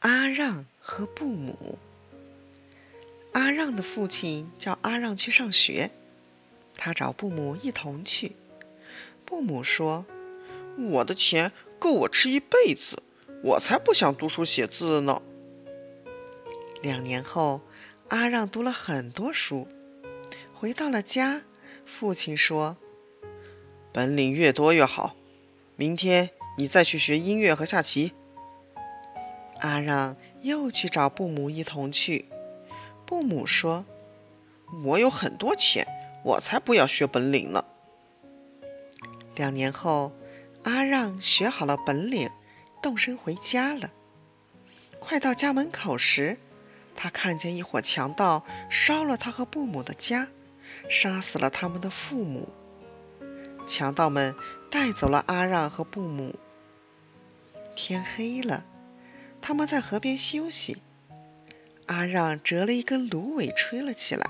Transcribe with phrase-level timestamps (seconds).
[0.00, 1.78] 阿让和布姆。
[3.32, 5.90] 阿让的父亲叫阿让去上学，
[6.76, 8.36] 他找布姆一同去。
[9.24, 10.06] 布姆说
[10.78, 13.02] ：“我的钱够我吃一辈子，
[13.42, 15.20] 我才不想读书写字呢。”
[16.80, 17.60] 两年后，
[18.08, 19.66] 阿让读了很多书，
[20.54, 21.42] 回到了家，
[21.84, 22.76] 父亲说
[23.92, 25.16] ：“本领越多越好，
[25.74, 28.12] 明天你再去学音乐和下棋。”
[29.60, 32.28] 阿让又去找布姆一同去。
[33.06, 33.84] 布姆说
[34.84, 35.86] ：“我有很多钱，
[36.24, 37.64] 我才不要学本领呢。”
[39.34, 40.12] 两年后，
[40.62, 42.30] 阿让学好了本领，
[42.82, 43.90] 动身回家了。
[44.98, 46.38] 快到家门口时，
[46.96, 50.28] 他看见一伙强盗烧了他和布姆的家，
[50.90, 52.48] 杀死了他们的父母。
[53.64, 54.34] 强盗们
[54.70, 56.34] 带走了阿让和布姆。
[57.76, 58.64] 天黑了。
[59.40, 60.78] 他们在河边休息。
[61.86, 64.28] 阿让折了一根芦苇，吹了起来。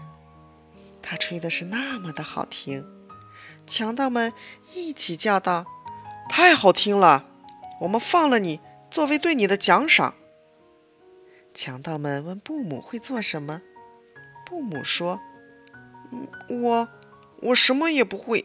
[1.02, 2.86] 他吹的是那么的好听，
[3.66, 4.32] 强盗们
[4.74, 5.66] 一起叫道
[6.30, 7.24] ：“太好听了！
[7.80, 8.60] 我们放了你，
[8.90, 10.14] 作为对你的奖赏。”
[11.54, 13.60] 强盗们问布姆会做什么。
[14.46, 15.20] 布姆说
[16.48, 16.88] ：“我，
[17.42, 18.44] 我什么也不会。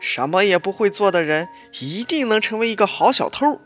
[0.00, 1.48] 什么也不会做的人，
[1.80, 3.60] 一定能成为一个好小偷。”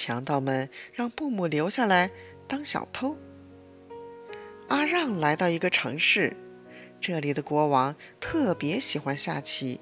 [0.00, 2.12] 强盗们让布姆留下来
[2.46, 3.16] 当小偷。
[4.68, 6.36] 阿让来到一个城市，
[7.00, 9.80] 这里的国王特别喜欢下棋，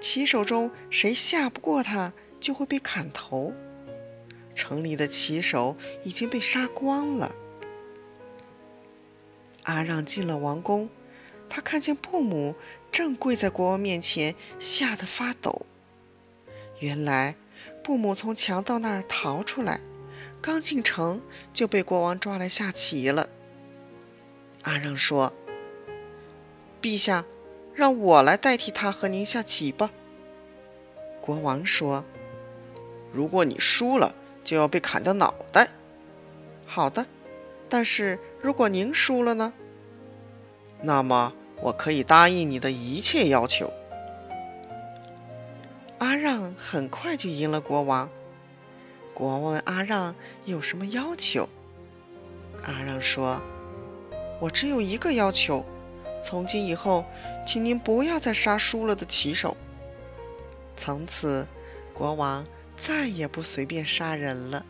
[0.00, 3.52] 棋手中谁下不过他，就会被砍头。
[4.54, 7.34] 城里的棋手已经被杀光了。
[9.64, 10.88] 阿让进了王宫，
[11.48, 12.54] 他看见布姆
[12.92, 15.66] 正跪在国王面前，吓得发抖。
[16.78, 17.34] 原来。
[17.84, 19.80] 布姆从强盗那儿逃出来，
[20.40, 21.20] 刚进城
[21.52, 23.28] 就被国王抓来下棋了。
[24.62, 25.34] 阿让说
[26.80, 27.26] ：“陛下，
[27.74, 29.90] 让我来代替他和您下棋吧。”
[31.20, 32.06] 国王说
[33.12, 34.14] ：“如果你输了，
[34.44, 35.68] 就要被砍掉脑袋。
[36.64, 37.04] ”“好的，
[37.68, 39.52] 但是如果您输了呢
[40.80, 43.70] ？”“那么我可以答应你的一切要求。”
[46.24, 48.08] 让很快就赢了国王。
[49.12, 50.14] 国王问阿让
[50.46, 51.50] 有什么要求。
[52.62, 53.42] 阿让说
[54.40, 55.66] ：“我只有一个要求，
[56.22, 57.04] 从今以后，
[57.46, 59.54] 请您不要再杀输了的棋手。”
[60.78, 61.46] 从此，
[61.92, 64.64] 国王再也不随便杀人了。